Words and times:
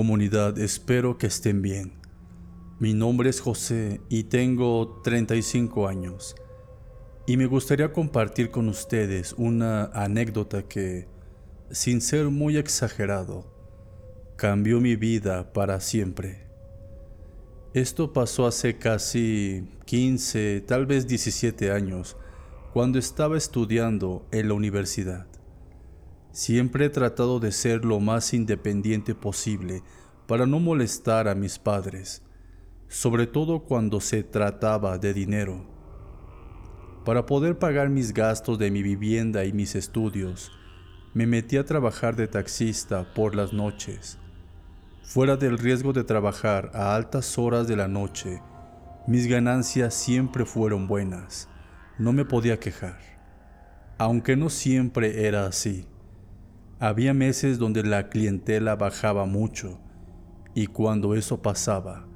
Comunidad, 0.00 0.58
espero 0.58 1.18
que 1.18 1.26
estén 1.26 1.60
bien. 1.60 1.92
Mi 2.78 2.94
nombre 2.94 3.28
es 3.28 3.38
José 3.38 4.00
y 4.08 4.22
tengo 4.22 4.98
35 5.04 5.88
años. 5.88 6.34
Y 7.26 7.36
me 7.36 7.44
gustaría 7.44 7.92
compartir 7.92 8.50
con 8.50 8.70
ustedes 8.70 9.34
una 9.36 9.90
anécdota 9.92 10.62
que, 10.62 11.06
sin 11.70 12.00
ser 12.00 12.30
muy 12.30 12.56
exagerado, 12.56 13.44
cambió 14.36 14.80
mi 14.80 14.96
vida 14.96 15.52
para 15.52 15.80
siempre. 15.80 16.46
Esto 17.74 18.14
pasó 18.14 18.46
hace 18.46 18.78
casi 18.78 19.68
15, 19.84 20.62
tal 20.62 20.86
vez 20.86 21.08
17 21.08 21.72
años, 21.72 22.16
cuando 22.72 22.98
estaba 22.98 23.36
estudiando 23.36 24.26
en 24.32 24.48
la 24.48 24.54
universidad. 24.54 25.29
Siempre 26.32 26.86
he 26.86 26.90
tratado 26.90 27.40
de 27.40 27.50
ser 27.50 27.84
lo 27.84 27.98
más 28.00 28.32
independiente 28.34 29.14
posible 29.14 29.82
para 30.26 30.46
no 30.46 30.60
molestar 30.60 31.26
a 31.26 31.34
mis 31.34 31.58
padres, 31.58 32.22
sobre 32.88 33.26
todo 33.26 33.60
cuando 33.60 34.00
se 34.00 34.22
trataba 34.22 34.98
de 34.98 35.12
dinero. 35.12 35.66
Para 37.04 37.26
poder 37.26 37.58
pagar 37.58 37.88
mis 37.88 38.14
gastos 38.14 38.58
de 38.58 38.70
mi 38.70 38.82
vivienda 38.82 39.44
y 39.44 39.52
mis 39.52 39.74
estudios, 39.74 40.52
me 41.14 41.26
metí 41.26 41.56
a 41.56 41.64
trabajar 41.64 42.14
de 42.14 42.28
taxista 42.28 43.12
por 43.14 43.34
las 43.34 43.52
noches. 43.52 44.18
Fuera 45.02 45.36
del 45.36 45.58
riesgo 45.58 45.92
de 45.92 46.04
trabajar 46.04 46.70
a 46.72 46.94
altas 46.94 47.36
horas 47.36 47.66
de 47.66 47.74
la 47.74 47.88
noche, 47.88 48.40
mis 49.08 49.26
ganancias 49.26 49.94
siempre 49.94 50.44
fueron 50.44 50.86
buenas. 50.86 51.48
No 51.98 52.12
me 52.12 52.24
podía 52.24 52.60
quejar. 52.60 53.00
Aunque 53.98 54.36
no 54.36 54.50
siempre 54.50 55.26
era 55.26 55.46
así. 55.46 55.89
Había 56.82 57.12
meses 57.12 57.58
donde 57.58 57.82
la 57.82 58.08
clientela 58.08 58.74
bajaba 58.74 59.26
mucho 59.26 59.78
y 60.54 60.66
cuando 60.66 61.14
eso 61.14 61.42
pasaba, 61.42 62.08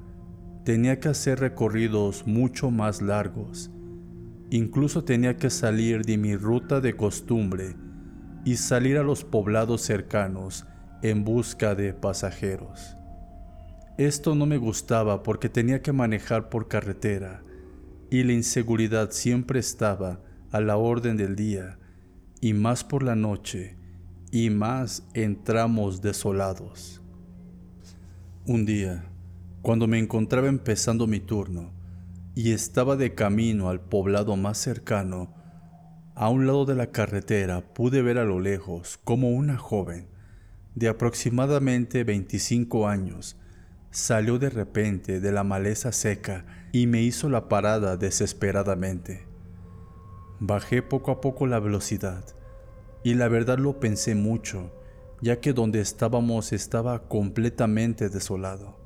tenía 0.63 0.99
que 0.99 1.07
hacer 1.07 1.39
recorridos 1.39 2.25
mucho 2.25 2.71
más 2.71 3.03
largos. 3.03 3.69
Incluso 4.49 5.03
tenía 5.03 5.37
que 5.37 5.51
salir 5.51 6.03
de 6.03 6.17
mi 6.17 6.35
ruta 6.35 6.81
de 6.81 6.95
costumbre 6.95 7.75
y 8.43 8.55
salir 8.55 8.97
a 8.97 9.03
los 9.03 9.23
poblados 9.23 9.83
cercanos 9.83 10.65
en 11.03 11.23
busca 11.23 11.75
de 11.75 11.93
pasajeros. 11.93 12.97
Esto 13.99 14.33
no 14.33 14.47
me 14.47 14.57
gustaba 14.57 15.21
porque 15.21 15.47
tenía 15.47 15.83
que 15.83 15.93
manejar 15.93 16.49
por 16.49 16.67
carretera 16.67 17.43
y 18.09 18.23
la 18.23 18.33
inseguridad 18.33 19.11
siempre 19.11 19.59
estaba 19.59 20.21
a 20.51 20.59
la 20.59 20.77
orden 20.77 21.17
del 21.17 21.35
día 21.35 21.77
y 22.41 22.53
más 22.53 22.83
por 22.83 23.03
la 23.03 23.15
noche 23.15 23.77
y 24.35 24.49
más 24.49 25.07
entramos 25.13 26.01
desolados. 26.01 27.01
Un 28.45 28.65
día, 28.65 29.05
cuando 29.61 29.87
me 29.87 29.97
encontraba 29.97 30.49
empezando 30.49 31.07
mi 31.07 31.21
turno 31.21 31.71
y 32.35 32.51
estaba 32.51 32.97
de 32.97 33.15
camino 33.15 33.69
al 33.69 33.79
poblado 33.79 34.35
más 34.35 34.57
cercano, 34.57 35.33
a 36.15 36.27
un 36.27 36.47
lado 36.47 36.65
de 36.65 36.75
la 36.75 36.87
carretera 36.87 37.61
pude 37.73 38.01
ver 38.01 38.17
a 38.17 38.25
lo 38.25 38.41
lejos 38.41 38.99
como 39.05 39.29
una 39.29 39.57
joven 39.57 40.09
de 40.75 40.89
aproximadamente 40.89 42.03
25 42.03 42.89
años 42.89 43.37
salió 43.89 44.37
de 44.37 44.49
repente 44.49 45.21
de 45.21 45.31
la 45.31 45.45
maleza 45.45 45.93
seca 45.93 46.45
y 46.73 46.87
me 46.87 47.01
hizo 47.01 47.29
la 47.29 47.47
parada 47.47 47.95
desesperadamente. 47.95 49.23
Bajé 50.41 50.81
poco 50.81 51.11
a 51.11 51.21
poco 51.21 51.47
la 51.47 51.61
velocidad 51.61 52.35
y 53.05 53.13
la 53.13 53.27
verdad 53.27 53.59
lo 53.59 53.79
pensé 53.79 54.15
mucho, 54.15 54.71
ya 55.21 55.39
que 55.39 55.53
donde 55.53 55.79
estábamos 55.79 56.51
estaba 56.51 57.07
completamente 57.07 58.09
desolado. 58.09 58.79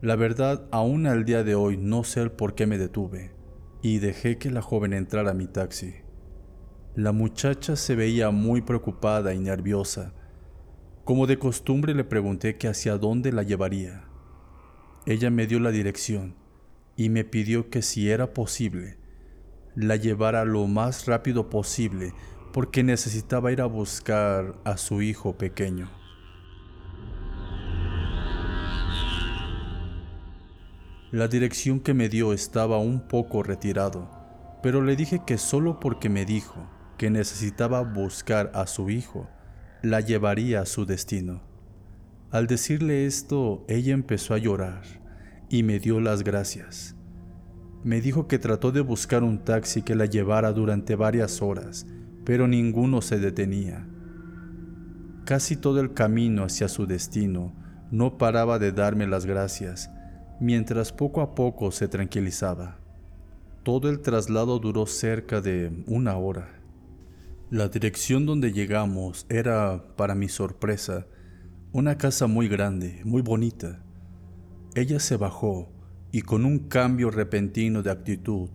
La 0.00 0.14
verdad, 0.14 0.68
aún 0.70 1.08
al 1.08 1.24
día 1.24 1.42
de 1.42 1.56
hoy 1.56 1.76
no 1.76 2.04
sé 2.04 2.20
el 2.20 2.30
por 2.30 2.54
qué 2.54 2.68
me 2.68 2.78
detuve 2.78 3.32
y 3.82 3.98
dejé 3.98 4.38
que 4.38 4.52
la 4.52 4.62
joven 4.62 4.92
entrara 4.92 5.32
a 5.32 5.34
mi 5.34 5.48
taxi. 5.48 5.96
La 6.94 7.10
muchacha 7.10 7.74
se 7.74 7.96
veía 7.96 8.30
muy 8.30 8.62
preocupada 8.62 9.34
y 9.34 9.40
nerviosa. 9.40 10.14
Como 11.02 11.26
de 11.26 11.40
costumbre 11.40 11.96
le 11.96 12.04
pregunté 12.04 12.58
que 12.58 12.68
hacia 12.68 12.96
dónde 12.96 13.32
la 13.32 13.42
llevaría. 13.42 14.04
Ella 15.04 15.30
me 15.30 15.48
dio 15.48 15.58
la 15.58 15.72
dirección 15.72 16.36
y 16.94 17.08
me 17.08 17.24
pidió 17.24 17.70
que 17.70 17.82
si 17.82 18.08
era 18.08 18.34
posible, 18.34 18.98
la 19.74 19.96
llevara 19.96 20.44
lo 20.44 20.68
más 20.68 21.06
rápido 21.06 21.50
posible 21.50 22.12
porque 22.52 22.82
necesitaba 22.82 23.50
ir 23.50 23.60
a 23.60 23.66
buscar 23.66 24.54
a 24.64 24.76
su 24.76 25.02
hijo 25.02 25.36
pequeño. 25.36 25.90
La 31.10 31.28
dirección 31.28 31.80
que 31.80 31.92
me 31.92 32.08
dio 32.08 32.32
estaba 32.32 32.78
un 32.78 33.06
poco 33.06 33.42
retirado, 33.42 34.10
pero 34.62 34.82
le 34.82 34.96
dije 34.96 35.22
que 35.26 35.36
solo 35.36 35.80
porque 35.80 36.08
me 36.08 36.24
dijo 36.24 36.70
que 36.96 37.10
necesitaba 37.10 37.82
buscar 37.82 38.50
a 38.54 38.66
su 38.66 38.88
hijo, 38.88 39.28
la 39.82 40.00
llevaría 40.00 40.60
a 40.60 40.66
su 40.66 40.86
destino. 40.86 41.42
Al 42.30 42.46
decirle 42.46 43.04
esto, 43.04 43.64
ella 43.68 43.92
empezó 43.92 44.32
a 44.32 44.38
llorar 44.38 44.82
y 45.50 45.64
me 45.64 45.80
dio 45.80 46.00
las 46.00 46.24
gracias. 46.24 46.96
Me 47.84 48.00
dijo 48.00 48.26
que 48.26 48.38
trató 48.38 48.72
de 48.72 48.80
buscar 48.80 49.22
un 49.22 49.44
taxi 49.44 49.82
que 49.82 49.94
la 49.94 50.06
llevara 50.06 50.52
durante 50.52 50.96
varias 50.96 51.42
horas, 51.42 51.86
pero 52.24 52.48
ninguno 52.48 53.02
se 53.02 53.18
detenía. 53.18 53.86
Casi 55.24 55.56
todo 55.56 55.80
el 55.80 55.94
camino 55.94 56.44
hacia 56.44 56.68
su 56.68 56.86
destino 56.86 57.52
no 57.90 58.18
paraba 58.18 58.58
de 58.58 58.72
darme 58.72 59.06
las 59.06 59.26
gracias, 59.26 59.90
mientras 60.40 60.92
poco 60.92 61.20
a 61.20 61.34
poco 61.34 61.70
se 61.70 61.88
tranquilizaba. 61.88 62.78
Todo 63.62 63.88
el 63.88 64.00
traslado 64.00 64.58
duró 64.58 64.86
cerca 64.86 65.40
de 65.40 65.84
una 65.86 66.16
hora. 66.16 66.48
La 67.50 67.68
dirección 67.68 68.26
donde 68.26 68.52
llegamos 68.52 69.26
era, 69.28 69.84
para 69.96 70.14
mi 70.14 70.28
sorpresa, 70.28 71.06
una 71.70 71.96
casa 71.96 72.26
muy 72.26 72.48
grande, 72.48 73.02
muy 73.04 73.22
bonita. 73.22 73.82
Ella 74.74 74.98
se 74.98 75.16
bajó 75.16 75.70
y 76.10 76.22
con 76.22 76.44
un 76.44 76.60
cambio 76.60 77.10
repentino 77.10 77.82
de 77.82 77.90
actitud 77.90 78.50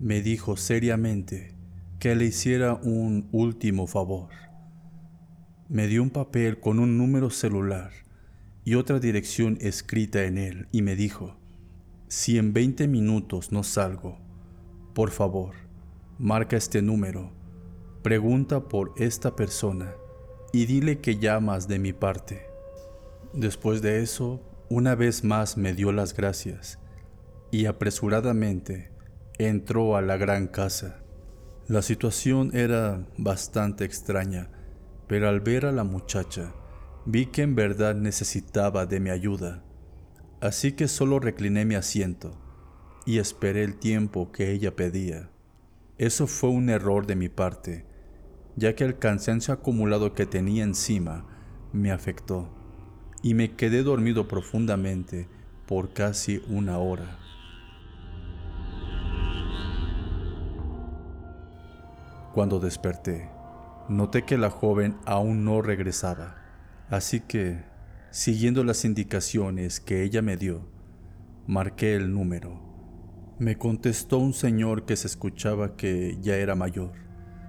me 0.00 0.22
dijo 0.22 0.56
seriamente, 0.56 1.57
que 1.98 2.14
le 2.14 2.26
hiciera 2.26 2.74
un 2.74 3.28
último 3.32 3.88
favor. 3.88 4.28
Me 5.68 5.88
dio 5.88 6.02
un 6.02 6.10
papel 6.10 6.60
con 6.60 6.78
un 6.78 6.96
número 6.96 7.28
celular 7.30 7.90
y 8.64 8.76
otra 8.76 9.00
dirección 9.00 9.58
escrita 9.60 10.24
en 10.24 10.38
él 10.38 10.68
y 10.70 10.82
me 10.82 10.94
dijo, 10.94 11.36
si 12.06 12.38
en 12.38 12.52
20 12.52 12.86
minutos 12.86 13.50
no 13.50 13.64
salgo, 13.64 14.18
por 14.94 15.10
favor, 15.10 15.56
marca 16.18 16.56
este 16.56 16.82
número, 16.82 17.32
pregunta 18.02 18.68
por 18.68 18.94
esta 18.96 19.34
persona 19.34 19.92
y 20.52 20.66
dile 20.66 21.00
que 21.00 21.18
llamas 21.18 21.66
de 21.66 21.80
mi 21.80 21.92
parte. 21.92 22.46
Después 23.32 23.82
de 23.82 24.02
eso, 24.02 24.40
una 24.70 24.94
vez 24.94 25.24
más 25.24 25.56
me 25.56 25.74
dio 25.74 25.90
las 25.90 26.14
gracias 26.14 26.78
y 27.50 27.66
apresuradamente 27.66 28.92
entró 29.38 29.96
a 29.96 30.02
la 30.02 30.16
gran 30.16 30.46
casa. 30.46 31.02
La 31.68 31.82
situación 31.82 32.56
era 32.56 33.06
bastante 33.18 33.84
extraña, 33.84 34.48
pero 35.06 35.28
al 35.28 35.40
ver 35.40 35.66
a 35.66 35.72
la 35.72 35.84
muchacha, 35.84 36.54
vi 37.04 37.26
que 37.26 37.42
en 37.42 37.54
verdad 37.54 37.94
necesitaba 37.94 38.86
de 38.86 39.00
mi 39.00 39.10
ayuda. 39.10 39.62
Así 40.40 40.72
que 40.72 40.88
solo 40.88 41.20
recliné 41.20 41.66
mi 41.66 41.74
asiento 41.74 42.40
y 43.04 43.18
esperé 43.18 43.64
el 43.64 43.78
tiempo 43.78 44.32
que 44.32 44.50
ella 44.50 44.76
pedía. 44.76 45.28
Eso 45.98 46.26
fue 46.26 46.48
un 46.48 46.70
error 46.70 47.06
de 47.06 47.16
mi 47.16 47.28
parte, 47.28 47.84
ya 48.56 48.74
que 48.74 48.84
el 48.84 48.98
cansancio 48.98 49.52
acumulado 49.52 50.14
que 50.14 50.24
tenía 50.24 50.64
encima 50.64 51.26
me 51.74 51.92
afectó 51.92 52.48
y 53.22 53.34
me 53.34 53.56
quedé 53.56 53.82
dormido 53.82 54.26
profundamente 54.26 55.28
por 55.66 55.92
casi 55.92 56.42
una 56.48 56.78
hora. 56.78 57.18
Cuando 62.32 62.60
desperté, 62.60 63.28
noté 63.88 64.24
que 64.24 64.38
la 64.38 64.50
joven 64.50 64.96
aún 65.06 65.44
no 65.44 65.62
regresaba, 65.62 66.36
así 66.90 67.20
que, 67.20 67.64
siguiendo 68.10 68.64
las 68.64 68.84
indicaciones 68.84 69.80
que 69.80 70.02
ella 70.02 70.22
me 70.22 70.36
dio, 70.36 70.68
marqué 71.46 71.94
el 71.94 72.12
número. 72.12 72.60
Me 73.38 73.56
contestó 73.56 74.18
un 74.18 74.34
señor 74.34 74.84
que 74.84 74.96
se 74.96 75.06
escuchaba 75.06 75.76
que 75.76 76.18
ya 76.20 76.36
era 76.36 76.54
mayor, 76.54 76.92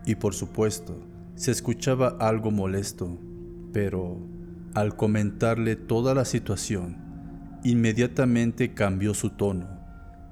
y 0.06 0.16
por 0.16 0.34
supuesto, 0.34 1.06
se 1.36 1.52
escuchaba 1.52 2.16
algo 2.20 2.52
molesto, 2.52 3.20
pero 3.74 4.18
al 4.76 4.96
comentarle 4.96 5.76
toda 5.76 6.14
la 6.14 6.26
situación, 6.26 7.60
inmediatamente 7.64 8.74
cambió 8.74 9.14
su 9.14 9.32
tono 9.32 9.80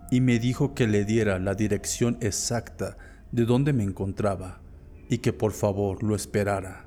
y 0.09 0.21
me 0.21 0.39
dijo 0.39 0.73
que 0.73 0.87
le 0.87 1.05
diera 1.05 1.39
la 1.39 1.53
dirección 1.53 2.17
exacta 2.21 2.97
de 3.31 3.45
dónde 3.45 3.73
me 3.73 3.83
encontraba 3.83 4.61
y 5.09 5.19
que 5.19 5.33
por 5.33 5.51
favor 5.51 6.03
lo 6.03 6.15
esperara, 6.15 6.85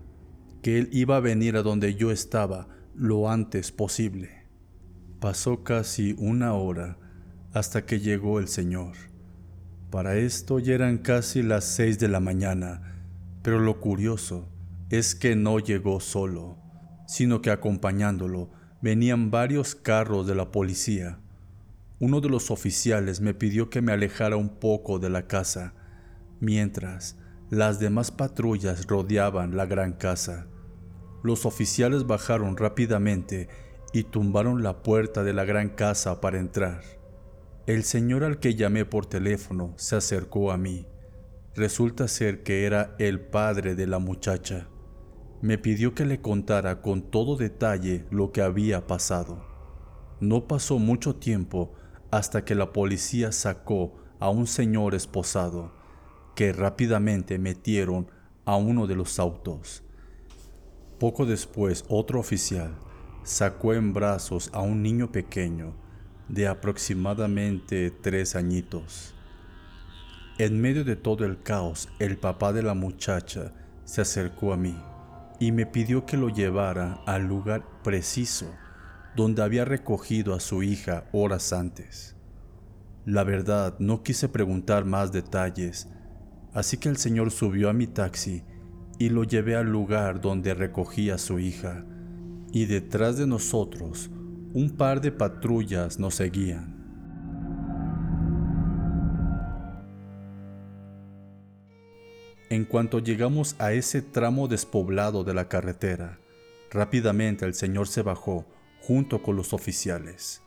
que 0.63 0.79
él 0.79 0.89
iba 0.93 1.17
a 1.17 1.21
venir 1.21 1.57
a 1.57 1.63
donde 1.63 1.95
yo 1.95 2.11
estaba 2.11 2.69
lo 2.95 3.31
antes 3.31 3.73
posible. 3.73 4.47
Pasó 5.21 5.63
casi 5.63 6.15
una 6.19 6.55
hora 6.55 6.99
hasta 7.53 7.85
que 7.85 8.01
llegó 8.01 8.39
el 8.39 8.49
Señor. 8.49 8.93
Para 9.91 10.17
esto 10.17 10.59
ya 10.59 10.75
eran 10.75 10.99
casi 10.99 11.43
las 11.43 11.65
seis 11.65 11.99
de 11.99 12.09
la 12.09 12.21
mañana, 12.21 13.03
pero 13.43 13.59
lo 13.59 13.81
curioso 13.81 14.49
es 14.91 15.15
que 15.15 15.37
no 15.37 15.59
llegó 15.59 16.01
solo, 16.01 16.59
sino 17.07 17.43
que 17.43 17.51
acompañándolo 17.51 18.51
venían 18.83 19.31
varios 19.31 19.75
carros 19.75 20.27
de 20.27 20.35
la 20.35 20.51
policía. 20.51 21.19
Uno 21.99 22.21
de 22.21 22.29
los 22.29 22.51
oficiales 22.51 23.21
me 23.21 23.35
pidió 23.35 23.69
que 23.69 23.83
me 23.83 23.93
alejara 23.93 24.37
un 24.37 24.49
poco 24.49 24.99
de 24.99 25.11
la 25.11 25.27
casa, 25.27 25.75
mientras 26.41 27.17
las 27.51 27.81
demás 27.81 28.11
patrullas 28.11 28.87
rodeaban 28.87 29.57
la 29.57 29.67
gran 29.67 29.93
casa. 29.93 30.47
Los 31.23 31.47
oficiales 31.47 32.07
bajaron 32.07 32.57
rápidamente 32.57 33.49
y 33.93 34.05
tumbaron 34.05 34.63
la 34.63 34.83
puerta 34.83 35.23
de 35.25 35.33
la 35.33 35.45
gran 35.45 35.71
casa 35.71 36.21
para 36.21 36.39
entrar. 36.39 36.83
El 37.67 37.85
señor 37.85 38.25
al 38.25 38.39
que 38.39 38.55
llamé 38.55 38.85
por 38.85 39.07
teléfono 39.07 39.75
se 39.77 39.97
acercó 39.97 40.53
a 40.53 40.57
mí. 40.57 40.87
Resulta 41.55 42.09
ser 42.09 42.43
que 42.43 42.65
era 42.65 42.95
el 42.99 43.21
padre 43.21 43.75
de 43.75 43.87
la 43.87 43.99
muchacha. 43.99 44.69
Me 45.43 45.59
pidió 45.59 45.95
que 45.95 46.05
le 46.05 46.21
contara 46.21 46.81
con 46.81 47.11
todo 47.11 47.37
detalle 47.37 48.07
lo 48.11 48.31
que 48.31 48.43
había 48.43 48.87
pasado. 48.87 49.45
No 50.21 50.47
pasó 50.47 50.79
mucho 50.79 51.17
tiempo 51.17 51.73
hasta 52.11 52.45
que 52.45 52.55
la 52.55 52.73
policía 52.73 53.33
sacó 53.33 53.99
a 54.21 54.31
un 54.31 54.47
señor 54.47 54.95
esposado, 54.95 55.73
que 56.35 56.53
rápidamente 56.53 57.39
metieron 57.39 58.11
a 58.45 58.57
uno 58.57 58.87
de 58.87 58.97
los 58.97 59.19
autos. 59.19 59.83
Poco 60.99 61.27
después, 61.27 61.85
otro 61.89 62.21
oficial 62.21 62.75
sacó 63.23 63.75
en 63.75 63.93
brazos 63.93 64.51
a 64.53 64.61
un 64.61 64.83
niño 64.83 65.13
pequeño 65.13 65.75
de 66.29 66.49
aproximadamente 66.49 67.91
tres 67.91 68.37
añitos. 68.37 69.15
En 70.39 70.61
medio 70.61 70.85
de 70.85 70.97
todo 70.97 71.25
el 71.25 71.43
caos, 71.43 71.89
el 71.99 72.17
papá 72.17 72.53
de 72.53 72.63
la 72.63 72.75
muchacha 72.75 73.53
se 73.85 74.01
acercó 74.01 74.53
a 74.53 74.57
mí 74.57 74.77
y 75.39 75.53
me 75.53 75.67
pidió 75.67 76.07
que 76.07 76.17
lo 76.17 76.29
llevara 76.29 77.03
al 77.07 77.27
lugar 77.27 77.65
preciso 77.83 78.47
donde 79.17 79.43
había 79.43 79.65
recogido 79.65 80.35
a 80.35 80.41
su 80.41 80.63
hija 80.63 81.05
horas 81.13 81.53
antes. 81.53 82.15
La 83.05 83.25
verdad, 83.25 83.77
no 83.79 84.03
quise 84.03 84.29
preguntar 84.29 84.85
más 84.85 85.11
detalles, 85.11 85.89
así 86.53 86.77
que 86.77 86.89
el 86.89 86.97
señor 86.97 87.31
subió 87.31 87.71
a 87.71 87.73
mi 87.73 87.87
taxi 87.87 88.43
y 88.99 89.09
lo 89.09 89.25
llevé 89.25 89.57
al 89.57 89.71
lugar 89.71 90.21
donde 90.21 90.55
recogí 90.55 91.11
a 91.11 91.19
su 91.19 91.39
hija, 91.39 91.85
y 92.53 92.67
detrás 92.67 93.17
de 93.17 93.27
nosotros 93.27 94.11
un 94.53 94.77
par 94.77 95.01
de 95.01 95.13
patrullas 95.13 95.99
nos 95.99 96.17
seguían. 96.17 96.81
En 102.51 102.65
cuanto 102.65 102.99
llegamos 102.99 103.55
a 103.61 103.73
ese 103.73 104.03
tramo 104.03 104.49
despoblado 104.49 105.23
de 105.23 105.35
la 105.35 105.49
carretera, 105.49 106.19
rápidamente 106.73 107.45
el 107.45 107.55
señor 107.55 107.87
se 107.87 108.03
bajó 108.03 108.45
junto 108.81 109.23
con 109.23 109.37
los 109.37 109.53
oficiales. 109.53 110.43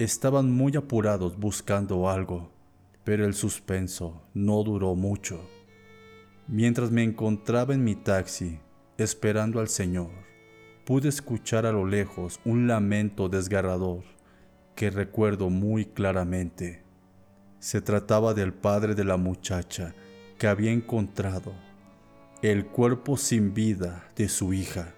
Estaban 0.00 0.50
muy 0.50 0.76
apurados 0.76 1.38
buscando 1.38 2.10
algo, 2.10 2.50
pero 3.04 3.26
el 3.26 3.34
suspenso 3.34 4.22
no 4.32 4.62
duró 4.62 4.94
mucho. 4.94 5.48
Mientras 6.48 6.90
me 6.90 7.02
encontraba 7.02 7.74
en 7.74 7.84
mi 7.84 7.94
taxi, 7.94 8.58
esperando 8.98 9.60
al 9.60 9.68
Señor, 9.68 10.10
pude 10.84 11.08
escuchar 11.08 11.66
a 11.66 11.72
lo 11.72 11.86
lejos 11.86 12.40
un 12.44 12.66
lamento 12.66 13.28
desgarrador 13.28 14.04
que 14.74 14.90
recuerdo 14.90 15.50
muy 15.50 15.86
claramente. 15.86 16.82
Se 17.58 17.80
trataba 17.80 18.34
del 18.34 18.52
padre 18.52 18.94
de 18.94 19.04
la 19.04 19.16
muchacha 19.16 19.94
que 20.38 20.46
había 20.46 20.72
encontrado 20.72 21.52
el 22.42 22.66
cuerpo 22.66 23.16
sin 23.16 23.54
vida 23.54 24.06
de 24.16 24.28
su 24.28 24.52
hija. 24.52 24.94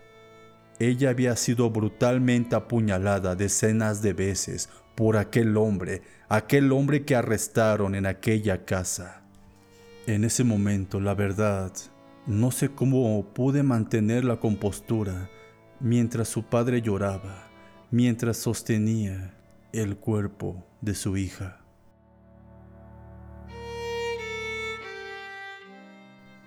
Ella 0.80 1.10
había 1.10 1.36
sido 1.36 1.70
brutalmente 1.70 2.56
apuñalada 2.56 3.36
decenas 3.36 4.02
de 4.02 4.12
veces 4.14 4.68
por 4.96 5.18
aquel 5.18 5.56
hombre, 5.56 6.02
aquel 6.28 6.72
hombre 6.72 7.04
que 7.04 7.14
arrestaron 7.14 7.94
en 7.94 8.06
aquella 8.06 8.64
casa. 8.64 9.22
En 10.06 10.24
ese 10.24 10.42
momento, 10.42 11.00
la 11.00 11.14
verdad, 11.14 11.70
no 12.26 12.50
sé 12.50 12.70
cómo 12.70 13.24
pude 13.34 13.62
mantener 13.62 14.24
la 14.24 14.40
compostura 14.40 15.30
mientras 15.78 16.28
su 16.28 16.44
padre 16.44 16.80
lloraba, 16.80 17.48
mientras 17.90 18.38
sostenía 18.38 19.34
el 19.72 19.96
cuerpo 19.96 20.66
de 20.80 20.94
su 20.94 21.16
hija. 21.16 21.60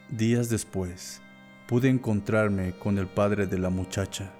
Días 0.09 0.49
después, 0.49 1.21
pude 1.67 1.87
encontrarme 1.87 2.73
con 2.73 2.97
el 2.97 3.05
padre 3.05 3.45
de 3.45 3.59
la 3.59 3.69
muchacha. 3.69 4.31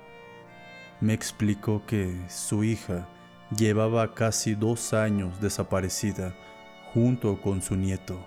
Me 0.99 1.13
explicó 1.13 1.85
que 1.85 2.19
su 2.27 2.63
hija 2.63 3.07
llevaba 3.55 4.13
casi 4.13 4.55
dos 4.55 4.93
años 4.93 5.39
desaparecida 5.41 6.35
junto 6.93 7.41
con 7.41 7.61
su 7.61 7.75
nieto. 7.75 8.19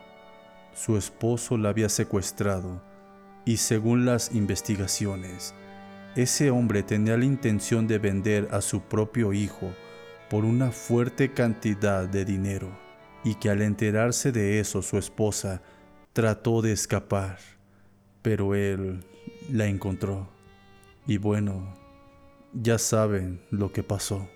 Su 0.75 0.97
esposo 0.97 1.57
la 1.57 1.71
había 1.71 1.89
secuestrado 1.89 2.83
y 3.45 3.57
según 3.57 4.05
las 4.05 4.35
investigaciones, 4.35 5.55
ese 6.17 6.51
hombre 6.51 6.83
tenía 6.83 7.17
la 7.17 7.25
intención 7.25 7.87
de 7.87 7.99
vender 7.99 8.49
a 8.53 8.61
su 8.61 8.83
propio 8.83 9.33
hijo 9.33 9.73
por 10.29 10.45
una 10.45 10.71
fuerte 10.71 11.33
cantidad 11.33 12.09
de 12.09 12.25
dinero 12.25 12.69
y 13.25 13.35
que 13.35 13.51
al 13.51 13.63
enterarse 13.63 14.33
de 14.33 14.61
eso 14.61 14.83
su 14.83 14.99
esposa 14.99 15.63
Trató 16.13 16.61
de 16.61 16.73
escapar, 16.73 17.39
pero 18.21 18.55
él 18.55 19.03
la 19.51 19.65
encontró. 19.65 20.29
Y 21.07 21.17
bueno, 21.17 21.75
ya 22.53 22.77
saben 22.77 23.41
lo 23.49 23.73
que 23.73 23.83
pasó. 23.83 24.29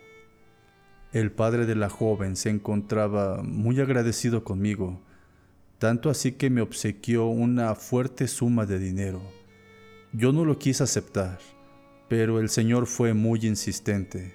El 1.12 1.33
padre 1.33 1.66
de 1.66 1.75
la 1.75 1.88
joven 1.88 2.37
se 2.37 2.50
encontraba 2.50 3.42
muy 3.42 3.80
agradecido 3.80 4.45
conmigo, 4.45 5.00
tanto 5.78 6.11
así 6.11 6.33
que 6.33 6.50
me 6.50 6.61
obsequió 6.61 7.26
una 7.26 7.75
fuerte 7.75 8.28
suma 8.28 8.66
de 8.66 8.78
dinero. 8.78 9.23
Yo 10.12 10.33
no 10.33 10.45
lo 10.45 10.59
quise 10.59 10.85
aceptar, 10.85 11.38
pero 12.09 12.40
el 12.40 12.49
Señor 12.49 12.87
fue 12.87 13.14
muy 13.14 13.47
insistente, 13.47 14.35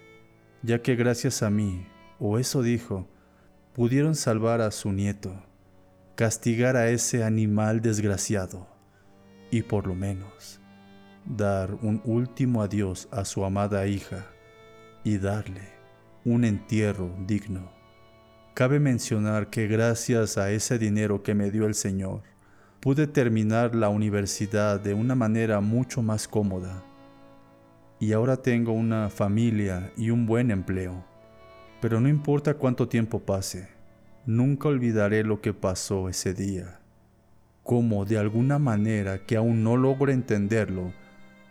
ya 0.63 0.81
que 0.81 0.95
gracias 0.95 1.43
a 1.43 1.49
mí, 1.49 1.85
o 2.19 2.39
eso 2.39 2.61
dijo, 2.61 3.07
pudieron 3.73 4.15
salvar 4.15 4.61
a 4.61 4.71
su 4.71 4.91
nieto 4.91 5.33
castigar 6.21 6.75
a 6.75 6.89
ese 6.89 7.23
animal 7.23 7.81
desgraciado 7.81 8.67
y 9.49 9.63
por 9.63 9.87
lo 9.87 9.95
menos 9.95 10.59
dar 11.25 11.73
un 11.81 11.99
último 12.05 12.61
adiós 12.61 13.07
a 13.09 13.25
su 13.25 13.43
amada 13.43 13.87
hija 13.87 14.27
y 15.03 15.17
darle 15.17 15.80
un 16.25 16.45
entierro 16.45 17.15
digno. 17.25 17.71
Cabe 18.53 18.79
mencionar 18.79 19.49
que 19.49 19.67
gracias 19.67 20.37
a 20.37 20.51
ese 20.51 20.77
dinero 20.77 21.23
que 21.23 21.33
me 21.33 21.51
dio 21.51 21.65
el 21.65 21.75
Señor, 21.75 22.21
pude 22.79 23.07
terminar 23.07 23.75
la 23.75 23.89
universidad 23.89 24.79
de 24.79 24.93
una 24.93 25.15
manera 25.15 25.61
mucho 25.61 26.01
más 26.01 26.27
cómoda. 26.27 26.83
Y 27.99 28.13
ahora 28.13 28.37
tengo 28.37 28.73
una 28.73 29.09
familia 29.09 29.91
y 29.95 30.09
un 30.09 30.25
buen 30.25 30.51
empleo. 30.51 31.05
Pero 31.79 31.99
no 31.99 32.09
importa 32.09 32.55
cuánto 32.55 32.87
tiempo 32.87 33.19
pase, 33.19 33.69
Nunca 34.25 34.67
olvidaré 34.67 35.23
lo 35.23 35.41
que 35.41 35.51
pasó 35.51 36.07
ese 36.07 36.35
día. 36.35 36.79
Como 37.63 38.05
de 38.05 38.19
alguna 38.19 38.59
manera 38.59 39.25
que 39.25 39.35
aún 39.35 39.63
no 39.63 39.77
logro 39.77 40.11
entenderlo, 40.11 40.93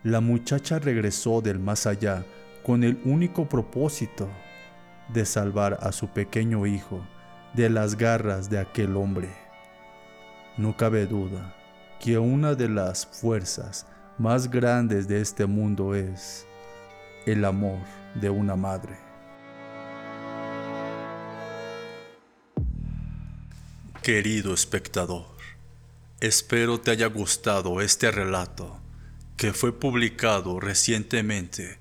la 0.04 0.20
muchacha 0.20 0.78
regresó 0.78 1.40
del 1.40 1.58
más 1.58 1.88
allá 1.88 2.24
con 2.64 2.84
el 2.84 3.00
único 3.04 3.48
propósito 3.48 4.28
de 5.12 5.25
salvar 5.25 5.79
a 5.81 5.93
su 5.93 6.09
pequeño 6.09 6.67
hijo 6.67 7.00
de 7.55 7.69
las 7.69 7.97
garras 7.97 8.49
de 8.50 8.59
aquel 8.59 8.97
hombre. 8.97 9.31
No 10.57 10.76
cabe 10.76 11.07
duda 11.07 11.55
que 12.00 12.19
una 12.19 12.55
de 12.55 12.69
las 12.69 13.07
fuerzas 13.07 13.87
más 14.19 14.50
grandes 14.50 15.09
de 15.09 15.21
este 15.21 15.47
mundo 15.47 15.95
es 15.95 16.47
el 17.26 17.45
amor 17.45 17.79
de 18.14 18.31
una 18.31 18.57
madre. 18.57 18.97
Querido 24.02 24.55
espectador, 24.55 25.26
espero 26.21 26.81
te 26.81 26.90
haya 26.90 27.07
gustado 27.07 27.81
este 27.81 28.11
relato 28.11 28.81
que 29.37 29.52
fue 29.52 29.79
publicado 29.79 30.59
recientemente 30.61 31.79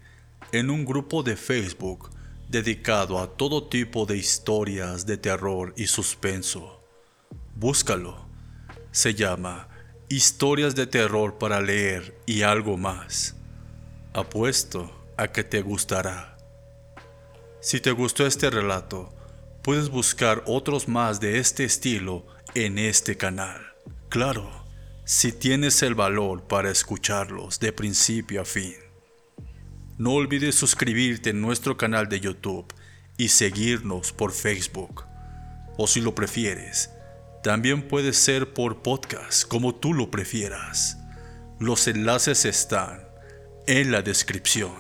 en 0.51 0.69
un 0.69 0.85
grupo 0.85 1.23
de 1.23 1.35
Facebook 1.35 2.09
dedicado 2.49 3.19
a 3.19 3.37
todo 3.37 3.67
tipo 3.67 4.05
de 4.07 4.17
historias 4.17 5.05
de 5.05 5.17
terror 5.17 5.73
y 5.77 5.87
suspenso. 5.87 6.83
Búscalo. 7.55 8.27
Se 8.91 9.13
llama 9.13 9.67
Historias 10.09 10.73
de 10.73 10.87
terror 10.87 11.37
para 11.37 11.61
leer 11.61 12.19
y 12.25 12.41
algo 12.41 12.75
más. 12.75 13.35
Apuesto 14.13 14.91
a 15.15 15.27
que 15.27 15.43
te 15.43 15.61
gustará. 15.61 16.37
Si 17.61 17.79
te 17.79 17.91
gustó 17.91 18.25
este 18.25 18.49
relato, 18.49 19.13
puedes 19.61 19.89
buscar 19.89 20.43
otros 20.47 20.87
más 20.87 21.19
de 21.19 21.37
este 21.37 21.65
estilo 21.65 22.25
en 22.55 22.79
este 22.79 23.15
canal. 23.15 23.61
Claro, 24.09 24.49
si 25.05 25.31
tienes 25.31 25.83
el 25.83 25.93
valor 25.93 26.47
para 26.47 26.71
escucharlos 26.71 27.59
de 27.59 27.71
principio 27.73 28.41
a 28.41 28.45
fin. 28.45 28.88
No 29.99 30.13
olvides 30.13 30.55
suscribirte 30.55 31.31
en 31.31 31.41
nuestro 31.41 31.75
canal 31.75 32.07
de 32.07 32.21
YouTube 32.21 32.73
y 33.17 33.27
seguirnos 33.27 34.13
por 34.13 34.31
Facebook. 34.31 35.03
O 35.77 35.87
si 35.87 35.99
lo 35.99 36.15
prefieres, 36.15 36.89
también 37.43 37.85
puede 37.85 38.13
ser 38.13 38.53
por 38.53 38.81
podcast, 38.81 39.45
como 39.45 39.75
tú 39.75 39.93
lo 39.93 40.09
prefieras. 40.09 40.99
Los 41.59 41.85
enlaces 41.89 42.45
están 42.45 43.09
en 43.67 43.91
la 43.91 44.01
descripción. 44.01 44.71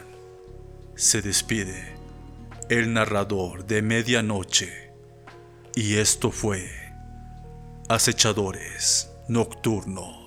Se 0.95 1.21
despide 1.21 1.97
el 2.69 2.93
narrador 2.93 3.65
de 3.65 3.81
medianoche. 3.81 4.93
Y 5.75 5.95
esto 5.95 6.31
fue 6.31 6.65
Acechadores 7.89 9.09
Nocturnos. 9.27 10.18